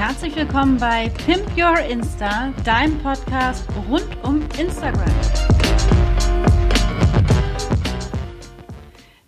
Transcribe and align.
Herzlich 0.00 0.34
willkommen 0.34 0.78
bei 0.78 1.10
Pimp 1.26 1.46
Your 1.58 1.78
Insta, 1.78 2.54
deinem 2.64 2.98
Podcast 3.00 3.68
rund 3.86 4.08
um 4.22 4.40
Instagram. 4.58 5.04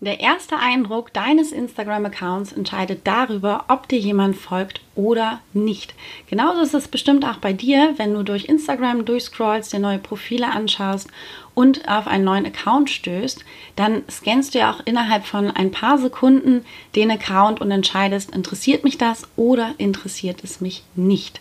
Der 0.00 0.18
erste 0.20 0.56
Eindruck 0.56 1.12
deines 1.12 1.52
Instagram-Accounts 1.52 2.54
entscheidet 2.54 3.02
darüber, 3.04 3.66
ob 3.68 3.86
dir 3.86 3.98
jemand 3.98 4.34
folgt 4.34 4.80
oder 4.94 5.40
nicht. 5.52 5.94
Genauso 6.26 6.62
ist 6.62 6.72
es 6.72 6.88
bestimmt 6.88 7.26
auch 7.26 7.36
bei 7.36 7.52
dir, 7.52 7.92
wenn 7.98 8.14
du 8.14 8.22
durch 8.22 8.46
Instagram 8.46 9.04
durchscrollst, 9.04 9.74
dir 9.74 9.78
neue 9.78 9.98
Profile 9.98 10.50
anschaust 10.50 11.10
und 11.54 11.88
auf 11.88 12.06
einen 12.06 12.24
neuen 12.24 12.46
Account 12.46 12.90
stößt, 12.90 13.44
dann 13.76 14.02
scannst 14.10 14.54
du 14.54 14.60
ja 14.60 14.72
auch 14.72 14.80
innerhalb 14.84 15.26
von 15.26 15.50
ein 15.50 15.70
paar 15.70 15.98
Sekunden 15.98 16.64
den 16.96 17.10
Account 17.10 17.60
und 17.60 17.70
entscheidest, 17.70 18.34
interessiert 18.34 18.84
mich 18.84 18.98
das 18.98 19.28
oder 19.36 19.74
interessiert 19.78 20.42
es 20.44 20.60
mich 20.60 20.82
nicht. 20.94 21.40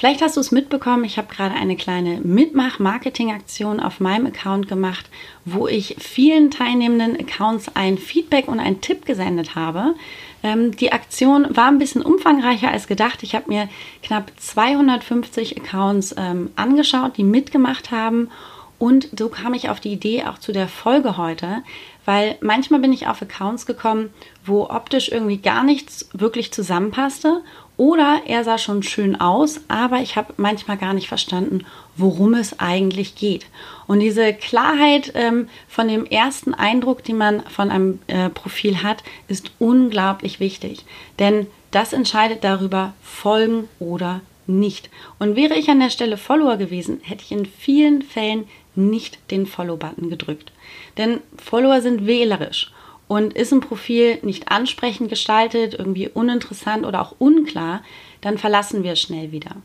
Vielleicht 0.00 0.22
hast 0.22 0.38
du 0.38 0.40
es 0.40 0.50
mitbekommen, 0.50 1.04
ich 1.04 1.18
habe 1.18 1.28
gerade 1.28 1.54
eine 1.54 1.76
kleine 1.76 2.22
Mitmach-Marketing-Aktion 2.22 3.80
auf 3.80 4.00
meinem 4.00 4.24
Account 4.24 4.66
gemacht, 4.66 5.10
wo 5.44 5.68
ich 5.68 5.96
vielen 5.98 6.50
teilnehmenden 6.50 7.20
Accounts 7.20 7.66
ein 7.74 7.98
Feedback 7.98 8.48
und 8.48 8.60
einen 8.60 8.80
Tipp 8.80 9.04
gesendet 9.04 9.56
habe. 9.56 9.94
Ähm, 10.42 10.74
die 10.74 10.92
Aktion 10.92 11.54
war 11.54 11.68
ein 11.68 11.78
bisschen 11.78 12.00
umfangreicher 12.00 12.70
als 12.70 12.86
gedacht. 12.86 13.22
Ich 13.22 13.34
habe 13.34 13.50
mir 13.50 13.68
knapp 14.02 14.32
250 14.38 15.60
Accounts 15.60 16.14
ähm, 16.16 16.48
angeschaut, 16.56 17.18
die 17.18 17.24
mitgemacht 17.24 17.90
haben. 17.90 18.30
Und 18.80 19.10
so 19.16 19.28
kam 19.28 19.52
ich 19.52 19.68
auf 19.68 19.78
die 19.78 19.92
Idee 19.92 20.24
auch 20.24 20.38
zu 20.38 20.52
der 20.52 20.66
Folge 20.66 21.18
heute, 21.18 21.62
weil 22.06 22.38
manchmal 22.40 22.80
bin 22.80 22.94
ich 22.94 23.06
auf 23.06 23.20
Accounts 23.20 23.66
gekommen, 23.66 24.08
wo 24.42 24.70
optisch 24.70 25.10
irgendwie 25.10 25.36
gar 25.36 25.64
nichts 25.64 26.08
wirklich 26.14 26.50
zusammenpasste 26.50 27.42
oder 27.76 28.22
er 28.24 28.42
sah 28.42 28.56
schon 28.56 28.82
schön 28.82 29.20
aus, 29.20 29.60
aber 29.68 29.98
ich 29.98 30.16
habe 30.16 30.32
manchmal 30.38 30.78
gar 30.78 30.94
nicht 30.94 31.08
verstanden, 31.08 31.66
worum 31.94 32.32
es 32.32 32.58
eigentlich 32.58 33.16
geht. 33.16 33.44
Und 33.86 34.00
diese 34.00 34.32
Klarheit 34.32 35.12
ähm, 35.14 35.50
von 35.68 35.86
dem 35.86 36.06
ersten 36.06 36.54
Eindruck, 36.54 37.04
den 37.04 37.18
man 37.18 37.42
von 37.50 37.70
einem 37.70 37.98
äh, 38.06 38.30
Profil 38.30 38.82
hat, 38.82 39.04
ist 39.28 39.52
unglaublich 39.58 40.40
wichtig. 40.40 40.86
Denn 41.18 41.46
das 41.70 41.92
entscheidet 41.92 42.44
darüber, 42.44 42.94
folgen 43.02 43.68
oder 43.78 44.22
nicht. 44.46 44.90
Und 45.18 45.36
wäre 45.36 45.54
ich 45.54 45.68
an 45.68 45.80
der 45.80 45.90
Stelle 45.90 46.16
Follower 46.16 46.56
gewesen, 46.56 47.00
hätte 47.02 47.24
ich 47.24 47.32
in 47.32 47.46
vielen 47.46 48.02
Fällen 48.02 48.46
nicht 48.88 49.18
den 49.30 49.46
Follow-Button 49.46 50.08
gedrückt. 50.10 50.52
Denn 50.96 51.20
Follower 51.36 51.80
sind 51.80 52.06
wählerisch. 52.06 52.72
Und 53.08 53.32
ist 53.32 53.52
ein 53.52 53.60
Profil 53.60 54.18
nicht 54.22 54.52
ansprechend 54.52 55.08
gestaltet, 55.08 55.74
irgendwie 55.76 56.08
uninteressant 56.08 56.86
oder 56.86 57.02
auch 57.02 57.16
unklar, 57.18 57.82
dann 58.20 58.38
verlassen 58.38 58.84
wir 58.84 58.92
es 58.92 59.00
schnell 59.00 59.32
wieder. 59.32 59.56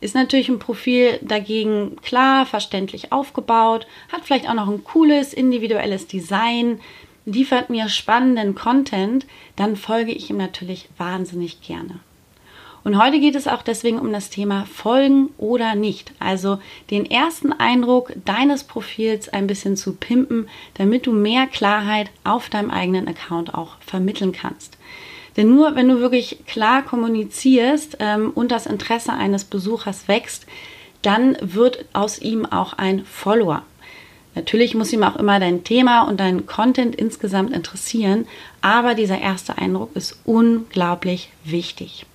Ist 0.00 0.14
natürlich 0.14 0.48
ein 0.48 0.60
Profil 0.60 1.18
dagegen 1.20 1.96
klar, 2.02 2.46
verständlich 2.46 3.10
aufgebaut, 3.10 3.88
hat 4.12 4.24
vielleicht 4.24 4.48
auch 4.48 4.54
noch 4.54 4.68
ein 4.68 4.84
cooles 4.84 5.34
individuelles 5.34 6.06
Design, 6.06 6.80
liefert 7.24 7.68
mir 7.68 7.88
spannenden 7.88 8.54
Content, 8.54 9.26
dann 9.56 9.74
folge 9.74 10.12
ich 10.12 10.30
ihm 10.30 10.36
natürlich 10.36 10.88
wahnsinnig 10.98 11.60
gerne. 11.60 11.98
Und 12.84 13.02
heute 13.02 13.20
geht 13.20 13.34
es 13.34 13.48
auch 13.48 13.62
deswegen 13.62 13.98
um 13.98 14.12
das 14.12 14.30
Thema 14.30 14.64
Folgen 14.66 15.30
oder 15.36 15.74
nicht. 15.74 16.12
Also 16.18 16.58
den 16.90 17.04
ersten 17.10 17.52
Eindruck 17.52 18.12
deines 18.24 18.64
Profils 18.64 19.28
ein 19.28 19.46
bisschen 19.46 19.76
zu 19.76 19.94
pimpen, 19.94 20.48
damit 20.74 21.06
du 21.06 21.12
mehr 21.12 21.46
Klarheit 21.46 22.10
auf 22.24 22.48
deinem 22.48 22.70
eigenen 22.70 23.08
Account 23.08 23.54
auch 23.54 23.76
vermitteln 23.80 24.32
kannst. 24.32 24.78
Denn 25.36 25.54
nur 25.54 25.76
wenn 25.76 25.88
du 25.88 26.00
wirklich 26.00 26.44
klar 26.46 26.82
kommunizierst 26.82 27.98
ähm, 28.00 28.32
und 28.34 28.50
das 28.50 28.66
Interesse 28.66 29.12
eines 29.12 29.44
Besuchers 29.44 30.08
wächst, 30.08 30.46
dann 31.02 31.36
wird 31.40 31.84
aus 31.92 32.18
ihm 32.18 32.44
auch 32.44 32.72
ein 32.72 33.04
Follower. 33.04 33.62
Natürlich 34.34 34.74
muss 34.74 34.92
ihm 34.92 35.02
auch 35.02 35.16
immer 35.16 35.40
dein 35.40 35.64
Thema 35.64 36.02
und 36.02 36.20
dein 36.20 36.46
Content 36.46 36.94
insgesamt 36.94 37.52
interessieren, 37.52 38.26
aber 38.60 38.94
dieser 38.94 39.20
erste 39.20 39.58
Eindruck 39.58 39.94
ist 39.94 40.20
unglaublich 40.24 41.30
wichtig. 41.44 42.06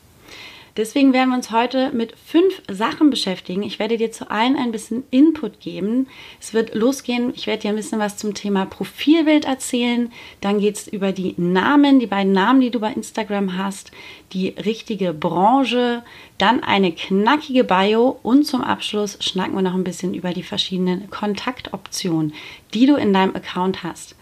Deswegen 0.75 1.13
werden 1.13 1.29
wir 1.29 1.35
uns 1.35 1.51
heute 1.51 1.91
mit 1.91 2.15
fünf 2.17 2.63
Sachen 2.67 3.11
beschäftigen. 3.11 3.61
Ich 3.61 3.77
werde 3.77 3.97
dir 3.97 4.11
zu 4.11 4.31
allen 4.31 4.55
ein 4.55 4.71
bisschen 4.71 5.03
Input 5.11 5.59
geben. 5.59 6.07
Es 6.39 6.55
wird 6.55 6.73
losgehen. 6.73 7.31
Ich 7.35 7.45
werde 7.45 7.61
dir 7.61 7.69
ein 7.69 7.75
bisschen 7.75 7.99
was 7.99 8.17
zum 8.17 8.33
Thema 8.33 8.65
Profilbild 8.65 9.45
erzählen. 9.45 10.11
Dann 10.41 10.59
geht 10.59 10.77
es 10.77 10.87
über 10.87 11.11
die 11.11 11.35
Namen, 11.37 11.99
die 11.99 12.07
beiden 12.07 12.31
Namen, 12.31 12.59
die 12.59 12.71
du 12.71 12.79
bei 12.79 12.91
Instagram 12.91 13.55
hast, 13.55 13.91
die 14.33 14.49
richtige 14.49 15.13
Branche, 15.13 16.03
dann 16.39 16.63
eine 16.63 16.91
knackige 16.91 17.63
Bio 17.63 18.19
und 18.23 18.45
zum 18.45 18.61
Abschluss 18.61 19.19
schnacken 19.21 19.53
wir 19.53 19.61
noch 19.61 19.75
ein 19.75 19.83
bisschen 19.83 20.15
über 20.15 20.33
die 20.33 20.41
verschiedenen 20.41 21.07
Kontaktoptionen, 21.11 22.33
die 22.73 22.87
du 22.87 22.95
in 22.95 23.13
deinem 23.13 23.35
Account 23.35 23.83
hast. 23.83 24.15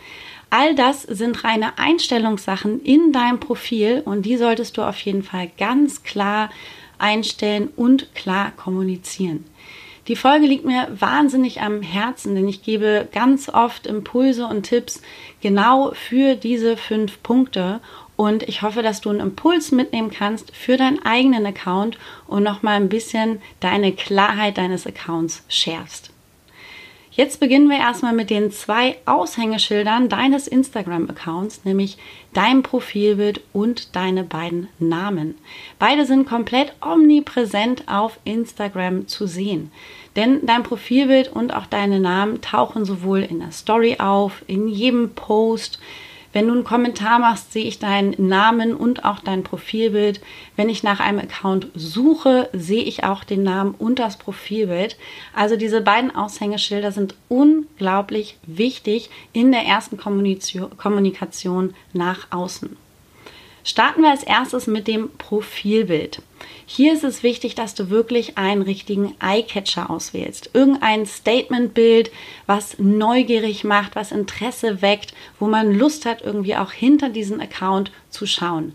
All 0.53 0.75
das 0.75 1.03
sind 1.03 1.45
reine 1.45 1.79
Einstellungssachen 1.79 2.81
in 2.81 3.13
deinem 3.13 3.39
Profil 3.39 4.01
und 4.03 4.23
die 4.23 4.35
solltest 4.35 4.75
du 4.75 4.81
auf 4.81 4.99
jeden 4.99 5.23
Fall 5.23 5.49
ganz 5.57 6.03
klar 6.03 6.49
einstellen 6.97 7.69
und 7.77 8.13
klar 8.15 8.51
kommunizieren. 8.57 9.45
Die 10.09 10.17
Folge 10.17 10.47
liegt 10.47 10.65
mir 10.65 10.89
wahnsinnig 10.91 11.61
am 11.61 11.81
Herzen, 11.81 12.35
denn 12.35 12.49
ich 12.49 12.63
gebe 12.63 13.07
ganz 13.13 13.47
oft 13.47 13.87
Impulse 13.87 14.45
und 14.45 14.63
Tipps 14.63 15.01
genau 15.39 15.93
für 15.93 16.35
diese 16.35 16.75
fünf 16.75 17.23
Punkte. 17.23 17.79
Und 18.17 18.43
ich 18.43 18.61
hoffe, 18.61 18.81
dass 18.81 18.99
du 18.99 19.09
einen 19.09 19.21
Impuls 19.21 19.71
mitnehmen 19.71 20.11
kannst 20.11 20.53
für 20.53 20.75
deinen 20.75 21.01
eigenen 21.05 21.45
Account 21.45 21.97
und 22.27 22.43
nochmal 22.43 22.75
ein 22.75 22.89
bisschen 22.89 23.41
deine 23.61 23.93
Klarheit 23.93 24.57
deines 24.57 24.85
Accounts 24.85 25.45
schärfst. 25.47 26.10
Jetzt 27.13 27.41
beginnen 27.41 27.69
wir 27.69 27.77
erstmal 27.77 28.13
mit 28.13 28.29
den 28.29 28.51
zwei 28.51 28.95
Aushängeschildern 29.05 30.07
deines 30.07 30.47
Instagram-Accounts, 30.47 31.65
nämlich 31.65 31.97
dein 32.31 32.63
Profilbild 32.63 33.41
und 33.51 33.97
deine 33.97 34.23
beiden 34.23 34.69
Namen. 34.79 35.35
Beide 35.77 36.05
sind 36.05 36.25
komplett 36.25 36.73
omnipräsent 36.79 37.83
auf 37.89 38.17
Instagram 38.23 39.09
zu 39.09 39.27
sehen. 39.27 39.73
Denn 40.15 40.45
dein 40.45 40.63
Profilbild 40.63 41.33
und 41.33 41.53
auch 41.53 41.65
deine 41.65 41.99
Namen 41.99 42.39
tauchen 42.39 42.85
sowohl 42.85 43.23
in 43.23 43.39
der 43.39 43.51
Story 43.51 43.97
auf, 43.99 44.43
in 44.47 44.69
jedem 44.69 45.09
Post, 45.09 45.79
wenn 46.33 46.47
du 46.47 46.53
einen 46.53 46.63
Kommentar 46.63 47.19
machst, 47.19 47.51
sehe 47.51 47.65
ich 47.65 47.79
deinen 47.79 48.15
Namen 48.27 48.73
und 48.73 49.03
auch 49.03 49.19
dein 49.19 49.43
Profilbild. 49.43 50.21
Wenn 50.55 50.69
ich 50.69 50.83
nach 50.83 50.99
einem 50.99 51.19
Account 51.19 51.67
suche, 51.75 52.49
sehe 52.53 52.83
ich 52.83 53.03
auch 53.03 53.23
den 53.23 53.43
Namen 53.43 53.75
und 53.77 53.99
das 53.99 54.17
Profilbild. 54.17 54.97
Also 55.35 55.57
diese 55.57 55.81
beiden 55.81 56.15
Aushängeschilder 56.15 56.91
sind 56.91 57.15
unglaublich 57.27 58.37
wichtig 58.43 59.09
in 59.33 59.51
der 59.51 59.63
ersten 59.63 59.97
Kommunikation 59.97 61.73
nach 61.93 62.27
außen. 62.31 62.77
Starten 63.63 64.01
wir 64.01 64.09
als 64.09 64.23
erstes 64.23 64.67
mit 64.67 64.87
dem 64.87 65.09
Profilbild. 65.17 66.21
Hier 66.65 66.93
ist 66.93 67.03
es 67.03 67.23
wichtig, 67.23 67.55
dass 67.55 67.75
du 67.75 67.89
wirklich 67.89 68.37
einen 68.37 68.61
richtigen 68.61 69.15
Eyecatcher 69.19 69.89
auswählst. 69.89 70.51
Irgendein 70.53 71.05
Statementbild, 71.05 72.11
was 72.45 72.79
neugierig 72.79 73.63
macht, 73.63 73.95
was 73.95 74.11
Interesse 74.11 74.81
weckt, 74.81 75.13
wo 75.39 75.47
man 75.47 75.73
Lust 75.73 76.05
hat, 76.05 76.21
irgendwie 76.21 76.55
auch 76.55 76.71
hinter 76.71 77.09
diesen 77.09 77.41
Account 77.41 77.91
zu 78.09 78.25
schauen. 78.25 78.73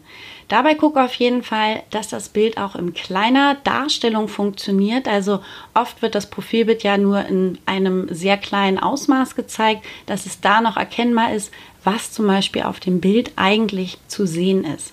Dabei 0.48 0.74
gucke 0.74 1.02
auf 1.02 1.14
jeden 1.14 1.42
Fall, 1.42 1.82
dass 1.90 2.08
das 2.08 2.28
Bild 2.28 2.56
auch 2.58 2.76
in 2.76 2.94
kleiner 2.94 3.56
Darstellung 3.64 4.28
funktioniert. 4.28 5.08
Also 5.08 5.40
oft 5.74 6.02
wird 6.02 6.14
das 6.14 6.30
Profilbild 6.30 6.84
ja 6.84 6.98
nur 6.98 7.24
in 7.26 7.58
einem 7.66 8.14
sehr 8.14 8.36
kleinen 8.36 8.78
Ausmaß 8.78 9.34
gezeigt, 9.34 9.84
dass 10.06 10.26
es 10.26 10.40
da 10.40 10.60
noch 10.60 10.76
erkennbar 10.76 11.34
ist, 11.34 11.50
was 11.82 12.12
zum 12.12 12.26
Beispiel 12.26 12.62
auf 12.62 12.78
dem 12.78 13.00
Bild 13.00 13.32
eigentlich 13.36 13.98
zu 14.06 14.26
sehen 14.26 14.64
ist. 14.64 14.92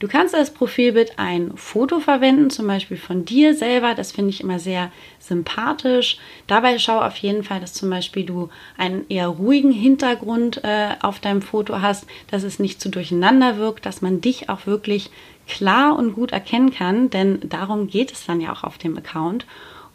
Du 0.00 0.08
kannst 0.08 0.34
als 0.34 0.50
Profilbild 0.50 1.18
ein 1.18 1.52
Foto 1.56 2.00
verwenden, 2.00 2.48
zum 2.48 2.66
Beispiel 2.66 2.96
von 2.96 3.26
dir 3.26 3.54
selber. 3.54 3.94
Das 3.94 4.12
finde 4.12 4.30
ich 4.30 4.40
immer 4.40 4.58
sehr 4.58 4.90
sympathisch. 5.18 6.16
Dabei 6.46 6.78
schau 6.78 7.02
auf 7.02 7.16
jeden 7.18 7.44
Fall, 7.44 7.60
dass 7.60 7.74
zum 7.74 7.90
Beispiel 7.90 8.24
du 8.24 8.48
einen 8.78 9.04
eher 9.10 9.28
ruhigen 9.28 9.72
Hintergrund 9.72 10.64
äh, 10.64 10.94
auf 11.02 11.20
deinem 11.20 11.42
Foto 11.42 11.82
hast, 11.82 12.06
dass 12.30 12.44
es 12.44 12.58
nicht 12.58 12.80
zu 12.80 12.88
durcheinander 12.88 13.58
wirkt, 13.58 13.84
dass 13.84 14.00
man 14.00 14.22
dich 14.22 14.48
auch 14.48 14.64
wirklich 14.64 15.10
klar 15.46 15.94
und 15.98 16.14
gut 16.14 16.32
erkennen 16.32 16.72
kann, 16.72 17.10
denn 17.10 17.38
darum 17.44 17.86
geht 17.86 18.10
es 18.10 18.24
dann 18.24 18.40
ja 18.40 18.52
auch 18.52 18.64
auf 18.64 18.78
dem 18.78 18.96
Account. 18.96 19.44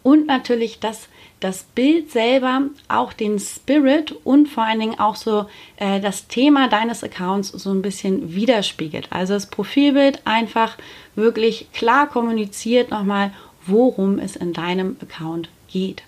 Und 0.05 0.27
natürlich, 0.27 0.79
dass 0.79 1.07
das 1.39 1.63
Bild 1.63 2.11
selber 2.11 2.61
auch 2.89 3.11
den 3.11 3.39
Spirit 3.39 4.15
und 4.23 4.47
vor 4.47 4.63
allen 4.63 4.79
Dingen 4.79 4.99
auch 4.99 5.15
so 5.15 5.47
äh, 5.77 5.99
das 5.99 6.27
Thema 6.27 6.69
deines 6.69 7.03
Accounts 7.03 7.47
so 7.49 7.71
ein 7.71 7.81
bisschen 7.81 8.35
widerspiegelt. 8.35 9.07
Also 9.09 9.33
das 9.33 9.47
Profilbild 9.47 10.21
einfach 10.23 10.77
wirklich 11.15 11.71
klar 11.73 12.07
kommuniziert 12.07 12.91
nochmal, 12.91 13.31
worum 13.65 14.19
es 14.19 14.35
in 14.35 14.53
deinem 14.53 14.95
Account 15.01 15.49
geht. 15.69 16.03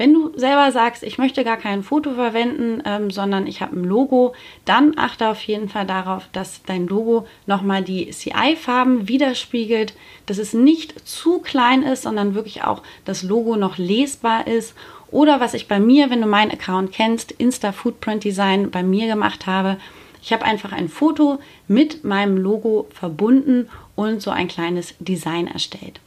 Wenn 0.00 0.14
du 0.14 0.32
selber 0.34 0.72
sagst, 0.72 1.02
ich 1.02 1.18
möchte 1.18 1.44
gar 1.44 1.58
kein 1.58 1.82
Foto 1.82 2.14
verwenden, 2.14 2.82
ähm, 2.86 3.10
sondern 3.10 3.46
ich 3.46 3.60
habe 3.60 3.76
ein 3.76 3.84
Logo, 3.84 4.32
dann 4.64 4.94
achte 4.96 5.28
auf 5.28 5.42
jeden 5.42 5.68
Fall 5.68 5.84
darauf, 5.84 6.26
dass 6.32 6.62
dein 6.62 6.86
Logo 6.86 7.26
nochmal 7.44 7.84
die 7.84 8.08
CI-Farben 8.08 9.08
widerspiegelt, 9.08 9.92
dass 10.24 10.38
es 10.38 10.54
nicht 10.54 11.06
zu 11.06 11.40
klein 11.40 11.82
ist, 11.82 12.04
sondern 12.04 12.34
wirklich 12.34 12.64
auch 12.64 12.82
das 13.04 13.22
Logo 13.22 13.56
noch 13.56 13.76
lesbar 13.76 14.46
ist. 14.46 14.74
Oder 15.10 15.38
was 15.38 15.52
ich 15.52 15.68
bei 15.68 15.78
mir, 15.78 16.08
wenn 16.08 16.22
du 16.22 16.26
meinen 16.26 16.50
Account 16.50 16.92
kennst, 16.92 17.32
Insta 17.32 17.70
Footprint 17.70 18.24
Design 18.24 18.70
bei 18.70 18.82
mir 18.82 19.06
gemacht 19.06 19.46
habe, 19.46 19.76
ich 20.22 20.32
habe 20.32 20.46
einfach 20.46 20.72
ein 20.72 20.88
Foto 20.88 21.40
mit 21.68 22.04
meinem 22.04 22.38
Logo 22.38 22.88
verbunden 22.88 23.68
und 23.96 24.22
so 24.22 24.30
ein 24.30 24.48
kleines 24.48 24.94
Design 24.98 25.46
erstellt. 25.46 26.00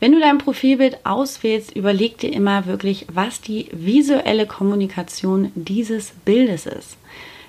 Wenn 0.00 0.12
du 0.12 0.20
dein 0.20 0.38
Profilbild 0.38 1.04
auswählst, 1.04 1.74
überleg 1.74 2.18
dir 2.18 2.32
immer 2.32 2.66
wirklich, 2.66 3.06
was 3.12 3.40
die 3.40 3.68
visuelle 3.72 4.46
Kommunikation 4.46 5.50
dieses 5.56 6.12
Bildes 6.24 6.66
ist. 6.66 6.96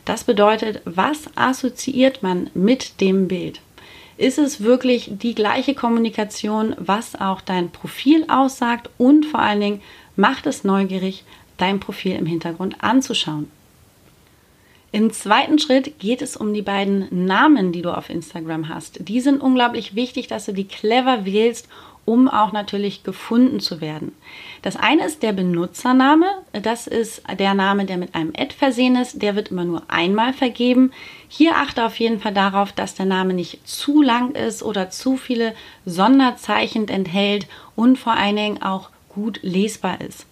Das 0.06 0.24
bedeutet, 0.24 0.82
was 0.86 1.30
assoziiert 1.36 2.24
man 2.24 2.50
mit 2.56 3.02
dem 3.02 3.28
Bild? 3.28 3.62
Ist 4.18 4.40
es 4.40 4.62
wirklich 4.62 5.12
die 5.14 5.36
gleiche 5.36 5.76
Kommunikation, 5.76 6.76
was 6.80 7.16
auch 7.16 7.42
dein 7.42 7.70
Profil 7.70 8.26
aussagt 8.28 8.90
und 8.98 9.26
vor 9.26 9.40
allen 9.40 9.62
Dingen 9.62 9.82
macht 10.16 10.48
es 10.48 10.64
neugierig, 10.64 11.24
dein 11.58 11.80
Profil 11.80 12.16
im 12.16 12.26
Hintergrund 12.26 12.84
anzuschauen? 12.84 13.50
Im 14.92 15.14
zweiten 15.14 15.60
Schritt 15.60 16.00
geht 16.00 16.24
es 16.24 16.36
um 16.36 16.54
die 16.54 16.64
beiden 16.64 17.08
Namen, 17.26 17.72
die 17.72 17.84
du 17.84 17.96
auf 17.96 18.10
Instagram 18.10 18.70
hast. 18.70 19.08
Die 19.08 19.22
sind 19.22 19.40
unglaublich 19.40 19.94
wichtig, 19.94 20.28
dass 20.28 20.48
du 20.48 20.54
die 20.54 20.68
clever 20.68 21.26
wählst 21.26 21.70
um 22.10 22.28
auch 22.28 22.52
natürlich 22.54 23.04
gefunden 23.04 23.60
zu 23.60 23.82
werden. 23.82 24.14
Das 24.64 24.76
eine 24.76 25.06
ist 25.06 25.22
der 25.22 25.32
Benutzername. 25.32 26.26
Das 26.54 26.88
ist 26.88 27.22
der 27.38 27.54
Name, 27.54 27.86
der 27.86 27.98
mit 27.98 28.16
einem 28.16 28.34
Ad 28.36 28.56
versehen 28.56 28.96
ist. 28.96 29.22
Der 29.22 29.36
wird 29.36 29.50
immer 29.50 29.64
nur 29.64 29.84
einmal 29.90 30.34
vergeben. 30.34 30.92
Hier 31.28 31.58
achte 31.58 31.86
auf 31.86 32.00
jeden 32.00 32.20
Fall 32.20 32.34
darauf, 32.34 32.72
dass 32.72 32.96
der 32.96 33.06
Name 33.06 33.36
nicht 33.36 33.68
zu 33.68 34.02
lang 34.02 34.32
ist 34.32 34.64
oder 34.64 34.90
zu 34.90 35.18
viele 35.18 35.54
Sonderzeichen 35.86 36.88
enthält 36.88 37.48
und 37.76 38.00
vor 38.00 38.14
allen 38.14 38.38
Dingen 38.38 38.64
auch 38.64 38.90
gut 39.08 39.40
lesbar 39.44 40.02
ist. 40.02 40.26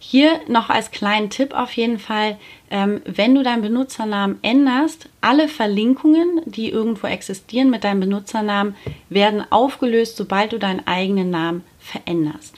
Hier 0.00 0.40
noch 0.48 0.70
als 0.70 0.90
kleinen 0.90 1.30
Tipp 1.30 1.54
auf 1.54 1.72
jeden 1.72 1.98
Fall, 1.98 2.38
ähm, 2.70 3.00
wenn 3.04 3.34
du 3.34 3.42
deinen 3.42 3.62
Benutzernamen 3.62 4.38
änderst, 4.42 5.08
alle 5.20 5.48
Verlinkungen, 5.48 6.40
die 6.46 6.70
irgendwo 6.70 7.06
existieren 7.06 7.70
mit 7.70 7.84
deinem 7.84 8.00
Benutzernamen, 8.00 8.76
werden 9.08 9.44
aufgelöst, 9.50 10.16
sobald 10.16 10.52
du 10.52 10.58
deinen 10.58 10.86
eigenen 10.86 11.30
Namen 11.30 11.64
veränderst. 11.78 12.54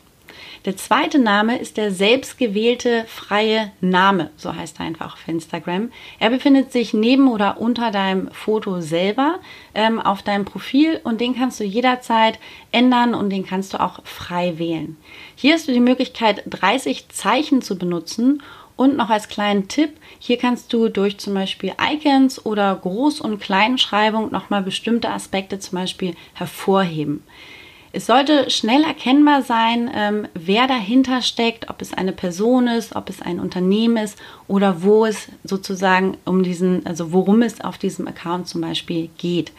Der 0.66 0.76
zweite 0.76 1.18
Name 1.18 1.58
ist 1.58 1.78
der 1.78 1.90
selbstgewählte 1.90 3.06
freie 3.08 3.72
Name, 3.80 4.28
so 4.36 4.54
heißt 4.54 4.78
er 4.78 4.84
einfach 4.84 5.14
auf 5.14 5.26
Instagram. 5.26 5.90
Er 6.18 6.28
befindet 6.28 6.70
sich 6.70 6.92
neben 6.92 7.28
oder 7.28 7.62
unter 7.62 7.90
deinem 7.90 8.30
Foto 8.32 8.82
selber 8.82 9.38
ähm, 9.74 9.98
auf 9.98 10.22
deinem 10.22 10.44
Profil 10.44 11.00
und 11.02 11.22
den 11.22 11.34
kannst 11.34 11.60
du 11.60 11.64
jederzeit 11.64 12.38
ändern 12.72 13.14
und 13.14 13.30
den 13.30 13.46
kannst 13.46 13.72
du 13.72 13.80
auch 13.80 14.04
frei 14.04 14.58
wählen. 14.58 14.98
Hier 15.34 15.54
hast 15.54 15.66
du 15.66 15.72
die 15.72 15.80
Möglichkeit, 15.80 16.42
30 16.46 17.08
Zeichen 17.08 17.62
zu 17.62 17.78
benutzen 17.78 18.42
und 18.76 18.98
noch 18.98 19.08
als 19.08 19.28
kleinen 19.28 19.68
Tipp, 19.68 19.96
hier 20.18 20.36
kannst 20.36 20.74
du 20.74 20.90
durch 20.90 21.16
zum 21.16 21.32
Beispiel 21.32 21.72
Icons 21.80 22.44
oder 22.44 22.78
Groß- 22.84 23.22
und 23.22 23.40
Kleinschreibung 23.40 24.30
nochmal 24.30 24.62
bestimmte 24.62 25.08
Aspekte 25.08 25.58
zum 25.58 25.78
Beispiel 25.78 26.14
hervorheben. 26.34 27.22
Es 27.92 28.06
sollte 28.06 28.50
schnell 28.50 28.84
erkennbar 28.84 29.42
sein, 29.42 29.90
ähm, 29.92 30.28
wer 30.34 30.68
dahinter 30.68 31.22
steckt, 31.22 31.68
ob 31.70 31.82
es 31.82 31.92
eine 31.92 32.12
Person 32.12 32.68
ist, 32.68 32.94
ob 32.94 33.08
es 33.08 33.20
ein 33.20 33.40
Unternehmen 33.40 33.96
ist 33.96 34.16
oder 34.46 34.84
wo 34.84 35.06
es 35.06 35.26
sozusagen 35.42 36.16
um 36.24 36.44
diesen, 36.44 36.86
also 36.86 37.12
worum 37.12 37.42
es 37.42 37.60
auf 37.60 37.78
diesem 37.78 38.06
Account 38.06 38.46
zum 38.46 38.60
Beispiel 38.60 39.10
geht. 39.18 39.50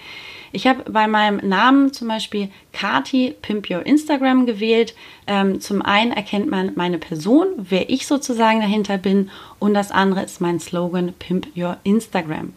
Ich 0.54 0.66
habe 0.66 0.90
bei 0.90 1.08
meinem 1.08 1.48
Namen 1.48 1.92
zum 1.92 2.08
Beispiel 2.08 2.50
Kati 2.72 3.36
Pimp 3.42 3.70
Your 3.70 3.86
Instagram 3.86 4.46
gewählt. 4.46 4.96
Ähm, 5.28 5.60
zum 5.60 5.82
einen 5.82 6.12
erkennt 6.12 6.50
man 6.50 6.72
meine 6.76 7.00
Person, 7.00 7.48
wer 7.58 7.90
ich 7.90 8.08
sozusagen 8.08 8.62
dahinter 8.62 8.98
bin, 8.98 9.30
und 9.60 9.74
das 9.74 9.92
andere 9.92 10.24
ist 10.24 10.40
mein 10.40 10.60
Slogan 10.60 11.14
Pimp 11.20 11.48
Your 11.56 11.78
Instagram. 11.84 12.54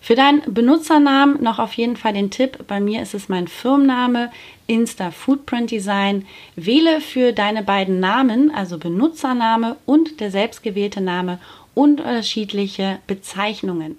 Für 0.00 0.14
deinen 0.14 0.42
Benutzernamen 0.52 1.42
noch 1.42 1.58
auf 1.58 1.74
jeden 1.74 1.96
Fall 1.96 2.12
den 2.12 2.30
Tipp. 2.30 2.66
Bei 2.66 2.80
mir 2.80 3.02
ist 3.02 3.14
es 3.14 3.28
mein 3.28 3.48
Firmenname 3.48 4.30
Insta 4.66 5.10
Footprint 5.10 5.70
Design. 5.70 6.26
Wähle 6.56 7.00
für 7.00 7.32
deine 7.32 7.62
beiden 7.62 8.00
Namen, 8.00 8.50
also 8.54 8.78
Benutzername 8.78 9.76
und 9.86 10.20
der 10.20 10.30
selbstgewählte 10.30 11.00
Name, 11.00 11.38
unterschiedliche 11.74 12.98
Bezeichnungen. 13.06 13.98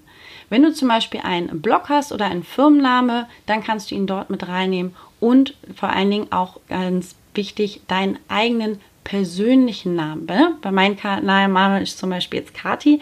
Wenn 0.49 0.63
du 0.63 0.73
zum 0.73 0.87
Beispiel 0.87 1.21
einen 1.21 1.61
Blog 1.61 1.89
hast 1.89 2.11
oder 2.11 2.25
einen 2.25 2.43
Firmenname, 2.43 3.27
dann 3.45 3.63
kannst 3.63 3.91
du 3.91 3.95
ihn 3.95 4.07
dort 4.07 4.29
mit 4.29 4.47
reinnehmen 4.47 4.95
und 5.19 5.55
vor 5.75 5.89
allen 5.89 6.09
Dingen 6.09 6.31
auch 6.31 6.59
ganz 6.69 7.15
wichtig, 7.35 7.81
deinen 7.87 8.17
eigenen 8.27 8.79
persönlichen 9.03 9.95
Namen. 9.95 10.27
Bei 10.61 10.71
meinem 10.71 10.97
Name 11.23 11.81
ist 11.81 11.97
zum 11.97 12.09
Beispiel 12.09 12.39
jetzt 12.39 12.53
Kati 12.53 12.99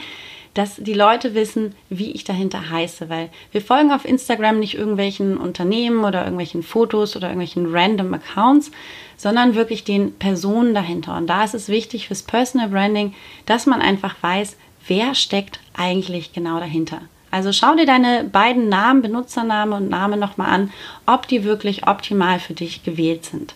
dass 0.58 0.76
die 0.78 0.94
Leute 0.94 1.36
wissen, 1.36 1.76
wie 1.90 2.12
ich 2.12 2.24
dahinter 2.24 2.72
heiße, 2.72 3.10
weil 3.10 3.30
wir 3.52 3.62
folgen 3.62 3.92
auf 3.92 4.06
Instagram 4.06 4.60
nicht 4.60 4.74
irgendwelchen 4.74 5.38
Unternehmen 5.38 6.04
oder 6.04 6.24
irgendwelchen 6.24 6.64
Fotos 6.64 7.16
oder 7.16 7.28
irgendwelchen 7.28 7.72
random 7.72 8.14
Accounts, 8.16 8.72
sondern 9.18 9.54
wirklich 9.54 9.84
den 9.84 10.14
Personen 10.16 10.74
dahinter. 10.74 11.16
Und 11.16 11.28
da 11.28 11.44
ist 11.44 11.54
es 11.54 11.70
wichtig 11.70 12.08
fürs 12.08 12.24
Personal 12.24 12.70
Branding, 12.70 13.14
dass 13.46 13.68
man 13.68 13.82
einfach 13.82 14.16
weiß, 14.22 14.58
wer 14.88 15.14
steckt 15.14 15.60
eigentlich 15.76 16.34
genau 16.34 16.60
dahinter. 16.60 17.02
Also 17.32 17.52
schau 17.52 17.76
dir 17.76 17.86
deine 17.86 18.24
beiden 18.24 18.70
Namen, 18.70 19.02
Benutzername 19.02 19.76
und 19.76 19.90
Name 19.90 20.18
nochmal 20.18 20.50
an, 20.50 20.72
ob 21.06 21.28
die 21.28 21.44
wirklich 21.44 21.88
optimal 21.88 22.40
für 22.40 22.54
dich 22.54 22.84
gewählt 22.84 23.26
sind. 23.26 23.54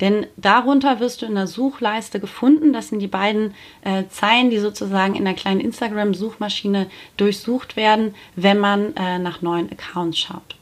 Denn 0.00 0.26
darunter 0.36 0.98
wirst 0.98 1.22
du 1.22 1.26
in 1.26 1.36
der 1.36 1.46
Suchleiste 1.46 2.18
gefunden. 2.18 2.72
Das 2.72 2.88
sind 2.88 2.98
die 2.98 3.06
beiden 3.06 3.54
äh, 3.82 4.04
Zeilen, 4.08 4.50
die 4.50 4.58
sozusagen 4.58 5.14
in 5.14 5.24
der 5.24 5.34
kleinen 5.34 5.60
Instagram-Suchmaschine 5.60 6.88
durchsucht 7.16 7.76
werden, 7.76 8.14
wenn 8.34 8.58
man 8.58 8.96
äh, 8.96 9.20
nach 9.20 9.42
neuen 9.42 9.70
Accounts 9.70 10.18
schaut. 10.18 10.56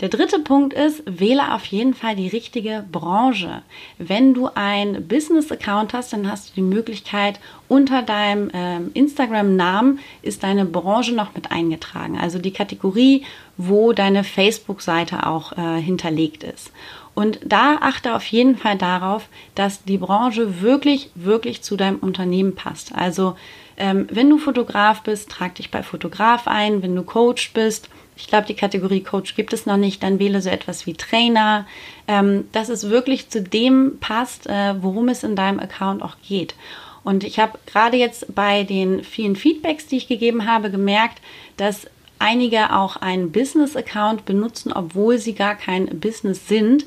Der 0.00 0.08
dritte 0.08 0.38
Punkt 0.38 0.74
ist, 0.74 1.02
wähle 1.06 1.54
auf 1.54 1.64
jeden 1.66 1.92
Fall 1.92 2.14
die 2.14 2.28
richtige 2.28 2.84
Branche. 2.92 3.62
Wenn 3.98 4.32
du 4.32 4.48
ein 4.54 5.08
Business-Account 5.08 5.92
hast, 5.92 6.12
dann 6.12 6.30
hast 6.30 6.50
du 6.50 6.54
die 6.54 6.62
Möglichkeit, 6.62 7.40
unter 7.66 8.02
deinem 8.02 8.48
äh, 8.50 8.78
Instagram-Namen 8.94 9.98
ist 10.22 10.44
deine 10.44 10.66
Branche 10.66 11.14
noch 11.14 11.34
mit 11.34 11.50
eingetragen. 11.50 12.16
Also 12.16 12.38
die 12.38 12.52
Kategorie, 12.52 13.24
wo 13.56 13.92
deine 13.92 14.22
Facebook-Seite 14.22 15.26
auch 15.26 15.52
äh, 15.58 15.80
hinterlegt 15.80 16.44
ist. 16.44 16.70
Und 17.16 17.40
da 17.44 17.78
achte 17.80 18.14
auf 18.14 18.24
jeden 18.26 18.56
Fall 18.56 18.78
darauf, 18.78 19.28
dass 19.56 19.82
die 19.82 19.98
Branche 19.98 20.62
wirklich, 20.62 21.10
wirklich 21.16 21.62
zu 21.62 21.76
deinem 21.76 21.98
Unternehmen 21.98 22.54
passt. 22.54 22.94
Also 22.94 23.34
ähm, 23.76 24.06
wenn 24.12 24.30
du 24.30 24.38
Fotograf 24.38 25.02
bist, 25.02 25.28
trag 25.28 25.56
dich 25.56 25.72
bei 25.72 25.82
Fotograf 25.82 26.46
ein. 26.46 26.82
Wenn 26.82 26.94
du 26.94 27.02
Coach 27.02 27.52
bist, 27.52 27.90
ich 28.18 28.26
glaube, 28.26 28.46
die 28.46 28.54
Kategorie 28.54 29.02
Coach 29.02 29.36
gibt 29.36 29.52
es 29.52 29.64
noch 29.64 29.76
nicht, 29.76 30.02
dann 30.02 30.18
wähle 30.18 30.42
so 30.42 30.50
etwas 30.50 30.86
wie 30.86 30.94
Trainer, 30.94 31.66
ähm, 32.08 32.48
dass 32.52 32.68
es 32.68 32.90
wirklich 32.90 33.30
zu 33.30 33.42
dem 33.42 33.98
passt, 34.00 34.46
äh, 34.46 34.74
worum 34.82 35.08
es 35.08 35.22
in 35.22 35.36
deinem 35.36 35.60
Account 35.60 36.02
auch 36.02 36.16
geht. 36.26 36.54
Und 37.04 37.24
ich 37.24 37.38
habe 37.38 37.58
gerade 37.66 37.96
jetzt 37.96 38.34
bei 38.34 38.64
den 38.64 39.04
vielen 39.04 39.36
Feedbacks, 39.36 39.86
die 39.86 39.96
ich 39.96 40.08
gegeben 40.08 40.46
habe, 40.46 40.70
gemerkt, 40.70 41.22
dass 41.56 41.86
einige 42.18 42.74
auch 42.74 42.96
einen 42.96 43.30
Business-Account 43.30 44.24
benutzen, 44.24 44.72
obwohl 44.72 45.18
sie 45.18 45.34
gar 45.34 45.54
kein 45.54 45.86
Business 46.00 46.48
sind. 46.48 46.84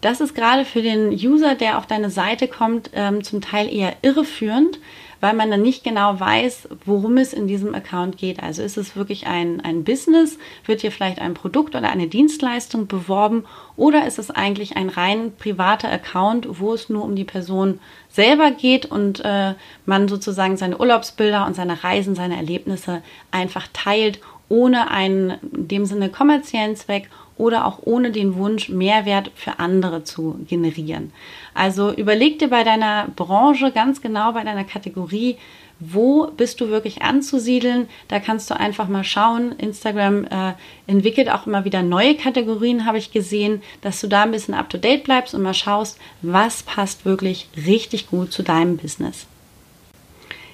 Das 0.00 0.20
ist 0.20 0.34
gerade 0.34 0.64
für 0.64 0.80
den 0.80 1.10
User, 1.10 1.54
der 1.54 1.76
auf 1.76 1.86
deine 1.86 2.10
Seite 2.10 2.48
kommt, 2.48 2.90
ähm, 2.94 3.22
zum 3.22 3.42
Teil 3.42 3.72
eher 3.72 3.96
irreführend, 4.00 4.78
weil 5.20 5.34
man 5.34 5.50
dann 5.50 5.62
nicht 5.62 5.84
genau 5.84 6.18
weiß, 6.18 6.68
worum 6.84 7.18
es 7.18 7.32
in 7.32 7.46
diesem 7.46 7.74
Account 7.74 8.16
geht. 8.16 8.42
Also 8.42 8.62
ist 8.62 8.76
es 8.76 8.96
wirklich 8.96 9.26
ein, 9.26 9.60
ein 9.60 9.84
Business, 9.84 10.38
wird 10.64 10.80
hier 10.80 10.92
vielleicht 10.92 11.20
ein 11.20 11.34
Produkt 11.34 11.74
oder 11.74 11.90
eine 11.90 12.08
Dienstleistung 12.08 12.86
beworben 12.86 13.44
oder 13.76 14.06
ist 14.06 14.18
es 14.18 14.30
eigentlich 14.30 14.76
ein 14.76 14.88
rein 14.88 15.32
privater 15.36 15.90
Account, 15.90 16.60
wo 16.60 16.74
es 16.74 16.88
nur 16.88 17.04
um 17.04 17.16
die 17.16 17.24
Person 17.24 17.80
selber 18.08 18.50
geht 18.50 18.86
und 18.86 19.20
äh, 19.24 19.54
man 19.86 20.08
sozusagen 20.08 20.56
seine 20.56 20.78
Urlaubsbilder 20.78 21.46
und 21.46 21.54
seine 21.54 21.84
Reisen, 21.84 22.14
seine 22.14 22.36
Erlebnisse 22.36 23.02
einfach 23.30 23.68
teilt 23.72 24.20
ohne 24.50 24.90
einen 24.90 25.30
in 25.54 25.68
dem 25.68 25.86
Sinne 25.86 26.10
kommerziellen 26.10 26.76
Zweck 26.76 27.08
oder 27.38 27.64
auch 27.66 27.78
ohne 27.82 28.10
den 28.10 28.34
Wunsch, 28.34 28.68
Mehrwert 28.68 29.30
für 29.34 29.58
andere 29.58 30.04
zu 30.04 30.38
generieren. 30.46 31.12
Also 31.54 31.90
überleg 31.90 32.38
dir 32.38 32.50
bei 32.50 32.64
deiner 32.64 33.08
Branche 33.16 33.72
ganz 33.72 34.02
genau, 34.02 34.32
bei 34.32 34.44
deiner 34.44 34.64
Kategorie, 34.64 35.38
wo 35.78 36.26
bist 36.26 36.60
du 36.60 36.68
wirklich 36.68 37.00
anzusiedeln. 37.00 37.88
Da 38.08 38.20
kannst 38.20 38.50
du 38.50 38.58
einfach 38.58 38.88
mal 38.88 39.04
schauen. 39.04 39.52
Instagram 39.52 40.24
äh, 40.26 40.52
entwickelt 40.86 41.30
auch 41.30 41.46
immer 41.46 41.64
wieder 41.64 41.82
neue 41.82 42.14
Kategorien, 42.14 42.84
habe 42.84 42.98
ich 42.98 43.10
gesehen, 43.10 43.62
dass 43.80 44.00
du 44.02 44.06
da 44.06 44.24
ein 44.24 44.32
bisschen 44.32 44.52
up-to-date 44.52 45.04
bleibst 45.04 45.34
und 45.34 45.42
mal 45.42 45.54
schaust, 45.54 45.98
was 46.20 46.62
passt 46.62 47.06
wirklich 47.06 47.48
richtig 47.66 48.10
gut 48.10 48.32
zu 48.32 48.42
deinem 48.42 48.76
Business. 48.76 49.26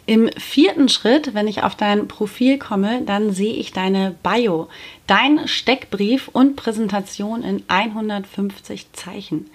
Im 0.08 0.30
vierten 0.38 0.88
Schritt, 0.88 1.34
wenn 1.34 1.48
ich 1.48 1.64
auf 1.64 1.75
dein 1.75 2.06
Profil 2.06 2.58
komme, 2.58 3.02
dann 3.02 3.32
sehe 3.32 3.54
ich 3.54 3.72
deine 3.72 4.14
Bio, 4.22 4.68
dein 5.08 5.48
Steckbrief 5.48 6.28
und 6.28 6.54
Präsentation 6.54 7.42
in 7.42 7.64
150 7.66 8.92
Zeichen. 8.92 9.50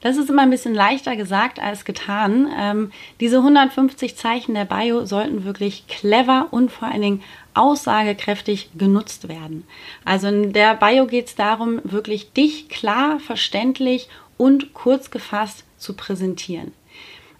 Das 0.00 0.16
ist 0.16 0.30
immer 0.30 0.42
ein 0.42 0.50
bisschen 0.50 0.74
leichter 0.74 1.16
gesagt 1.16 1.58
als 1.58 1.84
getan. 1.84 2.48
Ähm, 2.56 2.92
diese 3.18 3.38
150 3.38 4.16
Zeichen 4.16 4.54
der 4.54 4.64
Bio 4.64 5.04
sollten 5.04 5.44
wirklich 5.44 5.88
clever 5.88 6.46
und 6.52 6.70
vor 6.70 6.86
allen 6.86 7.02
Dingen 7.02 7.22
aussagekräftig 7.54 8.70
genutzt 8.78 9.28
werden. 9.28 9.64
Also 10.04 10.28
in 10.28 10.52
der 10.52 10.74
Bio 10.76 11.06
geht 11.06 11.26
es 11.26 11.34
darum, 11.34 11.80
wirklich 11.82 12.32
dich 12.32 12.68
klar, 12.68 13.18
verständlich 13.18 14.08
und 14.36 14.74
kurz 14.74 15.10
gefasst 15.10 15.64
zu 15.78 15.94
präsentieren. 15.94 16.72